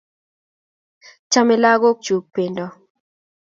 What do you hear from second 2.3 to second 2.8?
pendo